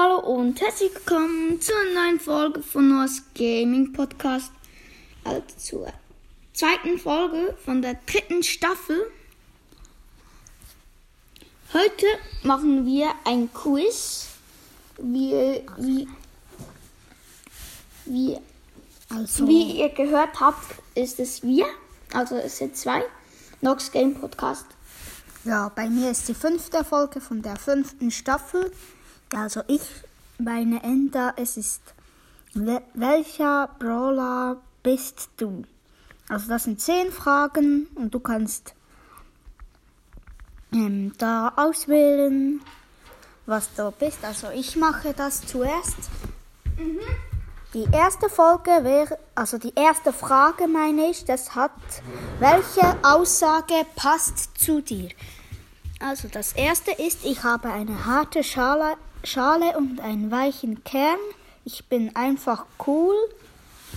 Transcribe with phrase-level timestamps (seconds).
[0.00, 4.52] Hallo und herzlich willkommen zur neuen Folge von Noahs Gaming Podcast.
[5.24, 5.92] Also zur
[6.52, 9.10] zweiten Folge von der dritten Staffel.
[11.72, 12.06] Heute
[12.44, 14.28] machen wir ein Quiz.
[14.98, 16.06] Wie, wie,
[18.04, 18.38] wie,
[19.08, 21.66] Also, wie ihr gehört habt, ist es wir.
[22.12, 23.02] Also es sind zwei.
[23.62, 24.66] Nox Game Podcast.
[25.42, 28.70] ja, bei mir ist die fünfte Folge von der fünften Staffel.
[29.34, 29.82] Also ich
[30.38, 31.82] meine Ender, es ist
[32.54, 35.64] wel- welcher Brawler bist du?
[36.28, 38.74] Also das sind zehn Fragen und du kannst
[40.72, 42.60] ähm, da auswählen,
[43.46, 44.24] was du bist.
[44.24, 45.96] Also ich mache das zuerst.
[47.74, 51.72] Die erste Folge wäre, also die erste Frage meine ich, das hat,
[52.38, 55.10] welche Aussage passt zu dir?
[56.00, 58.96] Also das erste ist, ich habe eine harte Schale,
[59.28, 61.18] Schale und einen weichen Kern.
[61.64, 63.14] Ich bin einfach cool.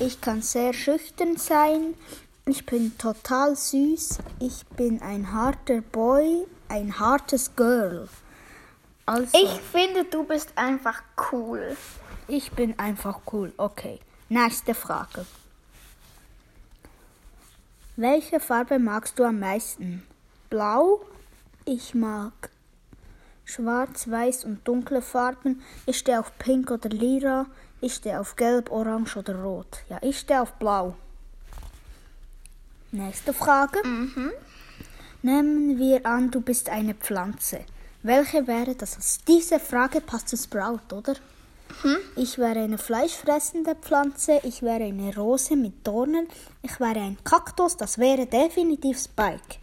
[0.00, 1.94] Ich kann sehr schüchtern sein.
[2.46, 4.18] Ich bin total süß.
[4.40, 8.08] Ich bin ein harter Boy, ein hartes Girl.
[9.06, 11.76] Also, Ich finde, du bist einfach cool.
[12.26, 13.52] ich bin einfach cool.
[13.56, 14.00] Okay.
[14.28, 15.26] Nächste Frage.
[17.94, 20.04] Welche Farbe magst du am meisten?
[20.48, 21.00] Blau?
[21.64, 22.32] Ich mag
[23.50, 25.62] schwarz, weiß und dunkle Farben.
[25.86, 27.46] Ich stehe auf pink oder lila.
[27.80, 29.78] Ich stehe auf gelb, orange oder rot.
[29.88, 30.94] Ja, ich stehe auf blau.
[32.92, 33.80] Nächste Frage.
[35.22, 37.60] Nehmen wir an, du bist eine Pflanze.
[38.02, 38.96] Welche wäre das?
[38.96, 41.14] Also diese Frage passt zu Sprout, oder?
[42.16, 46.26] Ich wäre eine fleischfressende Pflanze, ich wäre eine Rose mit Dornen,
[46.62, 49.58] ich wäre ein Kaktus, das wäre definitiv Spike.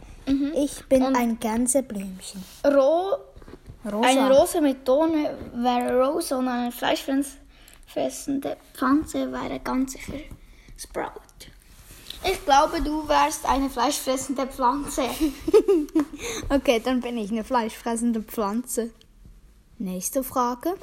[0.54, 2.44] Ich bin ein Gänseblümchen.
[2.64, 3.16] Ro
[3.92, 4.08] Rosa.
[4.08, 10.18] Eine Rose mit Dorne wäre Rose und eine fleischfressende Pflanze wäre ganz sicher
[10.76, 11.20] Sprout.
[12.24, 15.02] Ich glaube, du wärst eine fleischfressende Pflanze.
[16.50, 18.90] Okay, dann bin ich eine fleischfressende Pflanze.
[19.78, 20.74] Nächste Frage.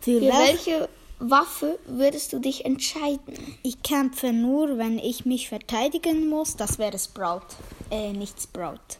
[0.00, 0.30] Für, Für welche?
[0.30, 0.88] welche
[1.20, 3.34] Waffe würdest du dich entscheiden?
[3.62, 6.56] Ich kämpfe nur, wenn ich mich verteidigen muss.
[6.56, 7.46] Das wäre Sprout.
[7.90, 8.98] Äh, nicht Sprout.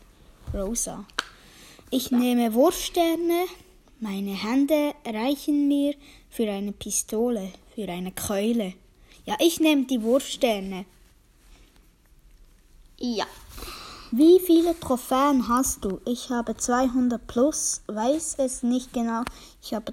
[0.54, 1.04] Rosa.
[1.94, 3.44] Ich nehme Wurfsterne.
[4.00, 5.94] Meine Hände reichen mir
[6.30, 8.72] für eine Pistole, für eine Keule.
[9.26, 10.86] Ja, ich nehme die Wurfsterne.
[12.98, 13.26] Ja.
[14.10, 16.00] Wie viele Trophäen hast du?
[16.06, 19.24] Ich habe 200 plus, weiß es nicht genau.
[19.62, 19.92] Ich habe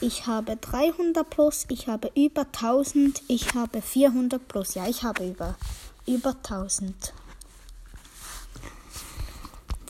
[0.00, 4.74] ich habe 300 plus, ich habe über 1000, ich habe 400 plus.
[4.74, 5.56] Ja, ich habe über
[6.06, 7.14] über 1000.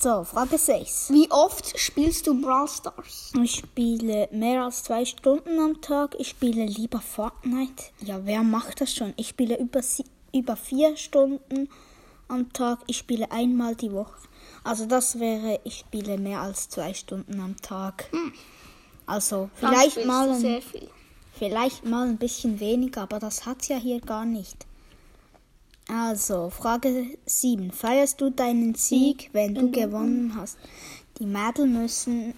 [0.02, 1.10] So, Frage 6.
[1.12, 3.32] Wie oft spielst du Brawl Stars?
[3.40, 6.16] Ich spiele mehr als zwei Stunden am Tag.
[6.18, 7.84] Ich spiele lieber Fortnite.
[8.00, 9.14] Ja, wer macht das schon?
[9.16, 9.80] Ich spiele über,
[10.32, 11.68] über vier Stunden
[12.26, 12.80] am Tag.
[12.88, 14.18] Ich spiele einmal die Woche.
[14.64, 18.10] Also das wäre, ich spiele mehr als zwei Stunden am Tag.
[19.06, 20.88] Also Dann vielleicht mal, ein, sehr viel.
[21.32, 24.66] vielleicht mal ein bisschen weniger, aber das hat's ja hier gar nicht.
[25.94, 27.70] Also, Frage 7.
[27.70, 30.56] Feierst du deinen Sieg, wenn du gewonnen hast?
[31.18, 32.32] Die Mädel müssen,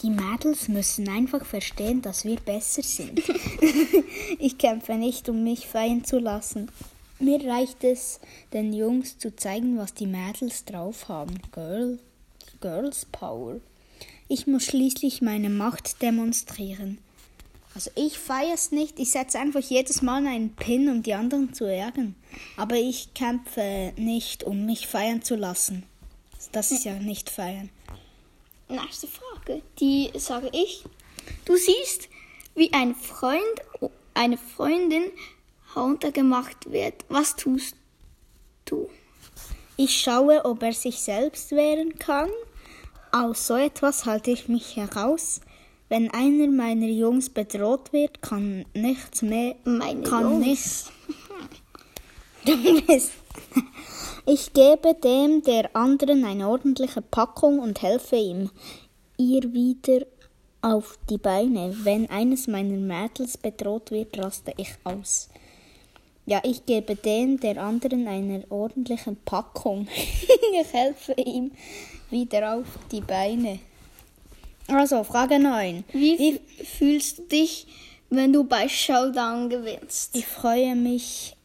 [0.00, 3.20] die Mädels müssen einfach verstehen, dass wir besser sind.
[4.38, 6.70] ich kämpfe nicht, um mich feiern zu lassen.
[7.18, 8.20] Mir reicht es,
[8.52, 11.34] den Jungs zu zeigen, was die Mädels drauf haben.
[11.50, 11.98] Girl,
[12.60, 13.56] Girls Power.
[14.28, 16.98] Ich muss schließlich meine Macht demonstrieren.
[17.74, 19.00] Also ich feiere es nicht.
[19.00, 22.14] Ich setze einfach jedes Mal einen Pin, um die anderen zu ärgern.
[22.56, 25.84] Aber ich kämpfe nicht, um mich feiern zu lassen.
[26.52, 27.70] Das ist ja nicht feiern.
[28.68, 29.62] Nächste Frage.
[29.80, 30.84] Die sage ich.
[31.44, 32.08] Du siehst,
[32.54, 33.42] wie ein Freund,
[34.14, 35.04] eine Freundin
[35.74, 37.04] heruntergemacht wird.
[37.08, 37.74] Was tust
[38.64, 38.88] du?
[39.76, 42.30] Ich schaue, ob er sich selbst wehren kann.
[43.10, 45.40] Aus so etwas halte ich mich heraus.
[45.94, 49.54] Wenn einer meiner Jungs bedroht wird, kann nichts mehr.
[49.62, 50.90] Meine kann Jungs.
[52.44, 53.10] nichts.
[54.26, 58.50] Ich gebe dem der anderen eine ordentliche Packung und helfe ihm,
[59.18, 60.04] ihr wieder
[60.62, 61.76] auf die Beine.
[61.84, 65.28] Wenn eines meiner Mädels bedroht wird, raste ich aus.
[66.26, 69.86] Ja, ich gebe dem der anderen eine ordentliche Packung.
[70.60, 71.52] ich helfe ihm
[72.10, 73.60] wieder auf die Beine.
[74.68, 75.84] Also, Frage 9.
[75.92, 76.40] Wie,
[76.78, 77.66] fühlst du dich,
[78.10, 80.16] wenn du bei Showdown gewinnst?
[80.16, 81.36] Ich freue mich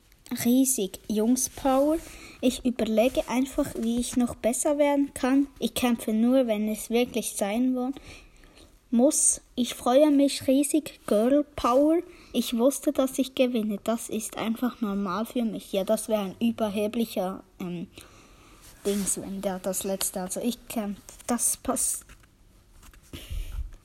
[0.46, 1.00] riesig.
[1.08, 1.98] Jungspower.
[2.42, 5.48] Ich überlege einfach, wie ich noch besser werden kann.
[5.60, 7.76] Ich kämpfe nur, wenn es wirklich sein
[8.92, 9.42] muss.
[9.56, 11.02] Ich freue mich riesig.
[11.06, 11.98] Girl Power.
[12.32, 13.80] Ich wusste, dass ich gewinne.
[13.84, 15.74] Das ist einfach normal für mich.
[15.74, 17.88] Ja, das wäre ein überheblicher ähm,
[18.86, 20.22] Dings, wenn der das letzte.
[20.22, 20.96] Also ich kann.
[21.28, 22.06] Das passt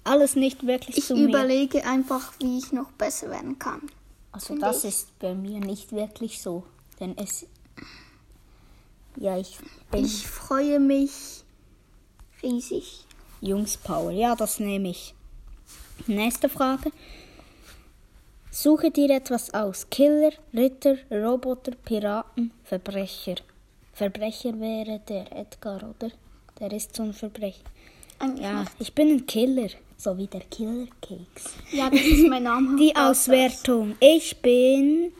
[0.04, 1.28] alles nicht wirklich Ich zu mir.
[1.28, 3.82] überlege einfach, wie ich noch besser werden kann.
[4.32, 4.90] Also das ich.
[4.90, 6.64] ist bei mir nicht wirklich so.
[7.00, 7.46] Denn es.
[9.16, 9.58] Ja, ich
[9.90, 11.42] bin Ich freue mich
[12.42, 13.04] riesig.
[13.40, 14.10] Jungspower.
[14.10, 15.14] Ja, das nehme ich.
[16.06, 16.90] Nächste Frage.
[18.50, 19.88] Suche dir etwas aus.
[19.90, 23.36] Killer, Ritter, Roboter, Piraten, Verbrecher.
[23.92, 26.10] Verbrecher wäre der Edgar, oder?
[26.58, 27.64] Der ist so ein Verbrecher.
[28.40, 29.68] Ja, ich bin ein Killer.
[29.96, 31.54] So wie der Killer Cakes.
[31.72, 32.76] ja, das ist mein Name.
[32.76, 33.94] Die Auswertung.
[34.00, 35.12] Ich bin.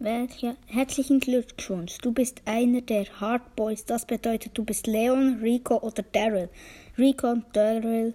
[0.00, 0.56] Welcher?
[0.66, 1.98] Herzlichen Glückwunsch.
[1.98, 3.84] Du bist einer der Hard Boys.
[3.84, 6.48] Das bedeutet, du bist Leon, Rico oder Daryl.
[6.98, 8.14] Rico und Daryl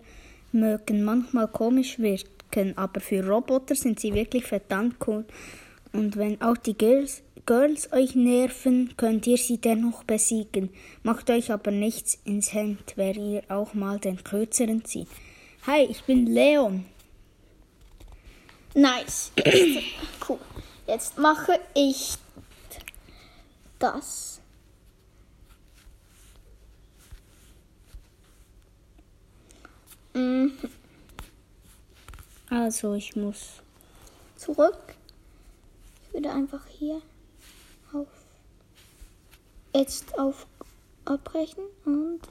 [0.52, 5.26] mögen manchmal komisch wirken, aber für Roboter sind sie wirklich verdammt cool.
[5.92, 10.70] Und wenn auch die Girls, Girls euch nerven, könnt ihr sie dennoch besiegen.
[11.04, 15.10] Macht euch aber nichts ins Hemd, wer ihr auch mal den kürzeren zieht.
[15.68, 16.86] Hi, ich bin Leon.
[18.74, 19.34] Nice.
[20.30, 20.40] cool.
[20.88, 22.14] Jetzt mache ich
[23.78, 24.40] das.
[30.14, 30.54] Mhm.
[32.50, 33.62] Also, ich muss.
[34.38, 34.96] Zurück.
[36.08, 37.02] Ich würde einfach hier
[37.94, 38.08] auf.
[39.76, 40.46] Jetzt auf
[41.06, 42.22] abbrechen und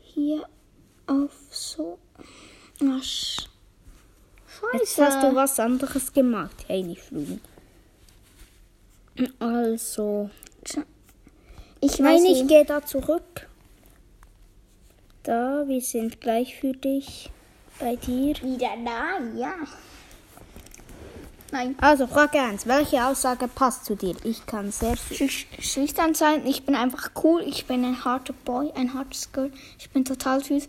[0.00, 0.46] hier
[1.06, 1.98] auf so.
[2.82, 3.46] Ach, sch-
[4.74, 5.04] Jetzt Scheiße.
[5.06, 6.64] hast du was anderes gemacht.
[6.68, 7.40] Fluchen.
[9.38, 10.30] Also.
[11.80, 13.48] Ich Nein, ich gehe da zurück.
[15.22, 17.30] Da, wir sind gleich für dich
[17.78, 18.34] bei dir.
[18.42, 19.54] Wieder da, ja.
[21.52, 21.74] Nein.
[21.80, 22.66] Also, Frage 1.
[22.66, 24.14] Welche Aussage passt zu dir?
[24.22, 24.96] Ich kann sehr.
[24.96, 26.46] Schüch schüchtern sein.
[26.46, 27.42] Ich bin einfach cool.
[27.42, 29.52] Ich bin ein harter Boy, ein hartes Girl.
[29.78, 30.68] Ich bin total süß.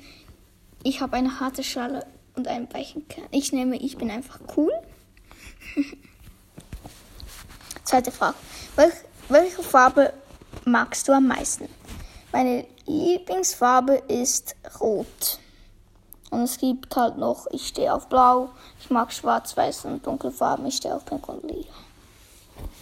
[0.83, 2.05] Ich habe eine harte Schale
[2.35, 3.27] und einen weichen Kern.
[3.31, 4.71] Ich nehme, ich bin einfach cool.
[7.83, 8.37] Zweite Frage.
[8.75, 8.93] Welch,
[9.29, 10.13] welche Farbe
[10.65, 11.67] magst du am meisten?
[12.31, 15.40] Meine Lieblingsfarbe ist rot.
[16.31, 18.49] Und es gibt halt noch, ich stehe auf blau,
[18.79, 21.73] ich mag schwarz, weiß und dunkle Farben, ich stehe auf pink und lila.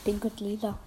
[0.05, 0.77] Pink und lila.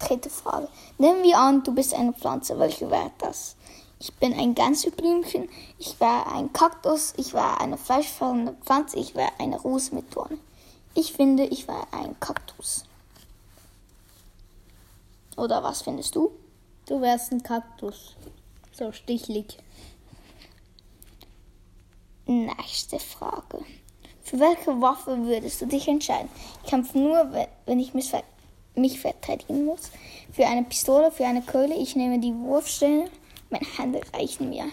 [0.00, 0.68] Dritte Frage.
[0.98, 2.58] Nehmen wir an, du bist eine Pflanze.
[2.58, 3.56] Welche wäre das?
[4.00, 5.48] Ich bin ein Gänseblümchen,
[5.78, 10.40] ich wäre ein Kaktus, ich wäre eine fleischfressende Pflanze, ich wäre eine Rose mit Dornen.
[10.94, 12.84] Ich finde, ich wäre ein Kaktus.
[15.36, 16.32] Oder was findest du?
[16.86, 18.14] Du wärst ein Kaktus.
[18.72, 19.58] So stichlig.
[22.28, 23.64] Nächste Frage.
[24.22, 26.28] Für welche Waffe würdest du dich entscheiden?
[26.62, 29.90] Ich kämpfe nur, we- wenn ich mich verteidigen muss.
[30.32, 31.74] Für eine Pistole, für eine Keule.
[31.74, 33.10] Ich nehme die Wurfstelle.
[33.48, 34.66] Meine Hände reichen mir.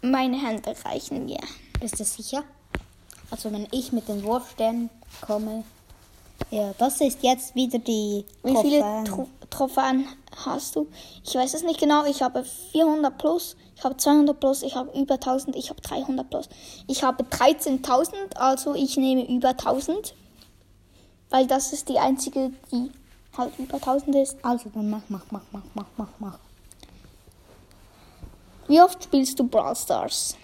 [0.00, 1.40] Meine Hände reichen mir.
[1.80, 2.44] Bist du sicher?
[3.32, 4.90] Also, wenn ich mit den Wurfsternen
[5.20, 5.64] komme.
[6.50, 8.24] Ja, das ist jetzt wieder die.
[8.42, 9.04] Wie viele Trophäen.
[9.04, 10.08] Tro Trophäen
[10.44, 10.86] hast du?
[11.24, 12.04] Ich weiß es nicht genau.
[12.04, 16.28] Ich habe 400 plus, ich habe 200 plus, ich habe über 1000, ich habe 300
[16.28, 16.48] plus.
[16.86, 20.14] Ich habe 13.000, also ich nehme über 1000.
[21.30, 22.90] Weil das ist die einzige, die
[23.36, 24.36] halt über 1000 ist.
[24.42, 26.38] Also, dann mach, mach, mach, mach, mach, mach, mach.
[28.66, 30.36] Wie oft spielst du Brawl Stars?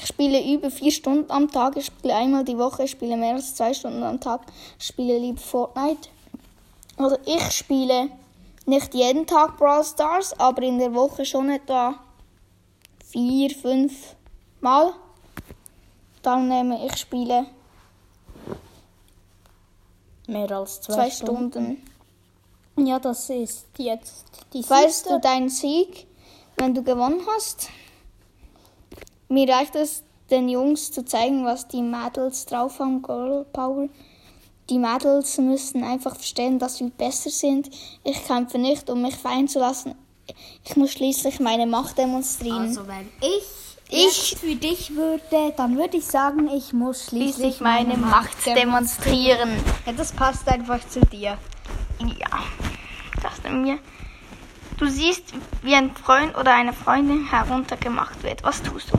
[0.00, 3.34] Ich spiele über vier Stunden am Tag, ich spiele einmal die Woche, ich spiele mehr
[3.34, 4.42] als zwei Stunden am Tag,
[4.78, 6.08] ich spiele lieber Fortnite.
[6.96, 8.10] Also ich spiele
[8.66, 11.94] nicht jeden Tag Brawl Stars, aber in der Woche schon etwa
[13.04, 14.14] vier, fünf
[14.60, 14.92] Mal.
[16.22, 17.46] Dann nehme ich spiele
[20.28, 21.50] Mehr als zwei, zwei Stunden.
[21.50, 22.86] Stunden.
[22.86, 25.14] Ja, das ist jetzt die Weißt siebte.
[25.14, 26.06] du deinen Sieg,
[26.58, 27.70] wenn du gewonnen hast?
[29.28, 33.88] Mir reicht es, den Jungs zu zeigen, was die Mädels drauf haben, Girl Power.
[34.70, 37.70] Die Mädels müssen einfach verstehen, dass wir besser sind.
[38.04, 39.94] Ich kämpfe nicht, um mich fallen zu lassen.
[40.64, 42.60] Ich muss schließlich meine Macht demonstrieren.
[42.68, 43.42] Also, wenn ich
[43.90, 49.50] Ich- für dich würde, dann würde ich sagen, ich muss schließlich, schließlich meine Macht demonstrieren.
[49.86, 51.38] Ja, das passt einfach zu dir.
[52.00, 52.28] Ja,
[53.22, 53.78] dachte mir.
[54.76, 55.24] Du siehst,
[55.62, 58.44] wie ein Freund oder eine Freundin heruntergemacht wird.
[58.44, 58.98] Was tust du?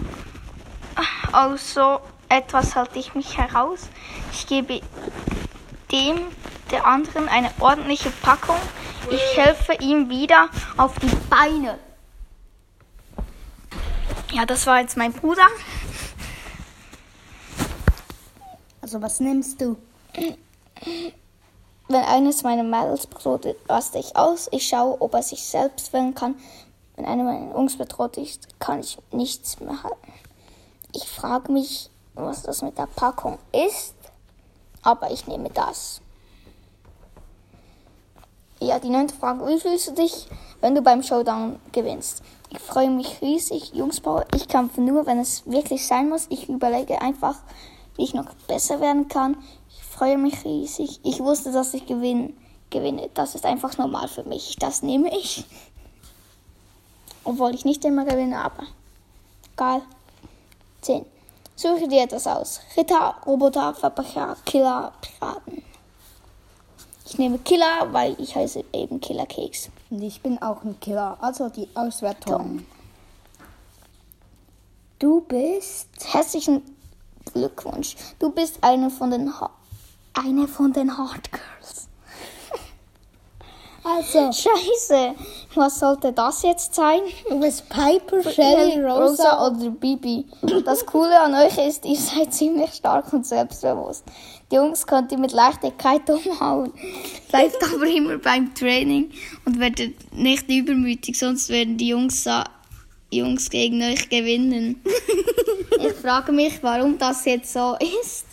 [1.31, 3.87] Also etwas halte ich mich heraus.
[4.31, 4.81] Ich gebe
[5.91, 6.19] dem
[6.71, 8.57] der anderen eine ordentliche Packung.
[9.09, 11.79] Ich helfe ihm wieder auf die Beine.
[14.31, 15.47] Ja, das war jetzt mein Bruder.
[18.81, 19.77] Also was nimmst du?
[21.87, 24.47] Wenn eines meiner Mädels bedroht ist, raste ich aus.
[24.51, 26.35] Ich schaue, ob er sich selbst wehren kann.
[26.95, 30.13] Wenn einer meiner Jungs bedroht ist, kann ich nichts mehr halten.
[30.91, 33.95] Ich frage mich, was das mit der Packung ist,
[34.81, 36.01] aber ich nehme das.
[38.61, 39.45] Ja, die neunte Frage.
[39.47, 40.27] Wie fühlst du dich,
[40.59, 42.23] wenn du beim Showdown gewinnst?
[42.49, 43.73] Ich freue mich riesig.
[43.73, 46.25] Jungsbauer, ich kämpfe nur, wenn es wirklich sein muss.
[46.29, 47.35] Ich überlege einfach,
[47.95, 49.37] wie ich noch besser werden kann.
[49.69, 50.99] Ich freue mich riesig.
[51.03, 52.33] Ich wusste, dass ich gewinne.
[52.69, 53.09] gewinne.
[53.13, 54.57] Das ist einfach normal für mich.
[54.59, 55.45] Das nehme ich.
[57.23, 58.63] Obwohl ich nicht immer gewinne, aber
[59.53, 59.83] egal.
[60.81, 61.05] 10.
[61.55, 62.61] Suche dir etwas aus.
[62.77, 65.63] Ritter, Roboter, Verbrecher, Killer, Piraten.
[67.05, 69.69] Ich nehme Killer, weil ich heiße eben Killer Keks.
[69.89, 71.17] Und ich bin auch ein Killer.
[71.19, 72.65] Also die Auswertung.
[74.99, 75.87] Du bist.
[76.05, 76.61] Herzlichen
[77.33, 77.97] Glückwunsch.
[78.19, 79.49] Du bist eine von den ha
[80.13, 81.88] eine von den Hard Girls.
[83.89, 85.15] Also, Scheiße.
[85.55, 87.01] Was sollte das jetzt sein?
[87.39, 89.47] bist Piper, Shelly, Rosa.
[89.47, 90.25] oder Bibi.
[90.63, 94.03] Das Coole an euch ist, ihr seid ziemlich stark und selbstbewusst.
[94.51, 96.71] Die Jungs könnt ihr mit Leichtigkeit umhauen.
[97.29, 99.11] Bleibt aber immer beim Training
[99.45, 102.27] und werdet nicht übermütig, sonst werden die Jungs,
[103.11, 104.83] Jungs gegen euch gewinnen.
[105.79, 108.28] ich frage mich, warum das jetzt so ist.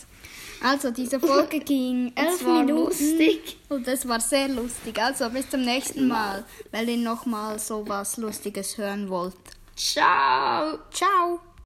[0.66, 2.86] Also, diese Folge ging elf war Minuten.
[2.86, 3.56] lustig.
[3.68, 5.00] Und es war sehr lustig.
[5.00, 9.36] Also, bis zum nächsten Mal, weil ihr nochmal so was Lustiges hören wollt.
[9.76, 10.78] Ciao.
[10.90, 11.40] Ciao.